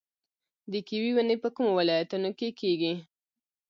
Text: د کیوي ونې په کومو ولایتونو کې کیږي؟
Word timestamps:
د 0.71 0.73
کیوي 0.87 1.11
ونې 1.13 1.35
په 1.43 1.47
کومو 1.55 1.71
ولایتونو 1.79 2.29
کې 2.39 2.49
کیږي؟ 2.59 2.93